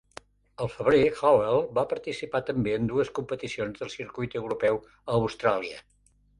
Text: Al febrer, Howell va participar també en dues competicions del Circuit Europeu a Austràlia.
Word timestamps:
Al 0.63 0.69
febrer, 0.75 1.01
Howell 1.19 1.61
va 1.79 1.83
participar 1.91 2.41
també 2.49 2.75
en 2.79 2.89
dues 2.95 3.13
competicions 3.21 3.79
del 3.79 3.95
Circuit 3.99 4.41
Europeu 4.43 4.83
a 4.91 5.23
Austràlia. 5.23 5.83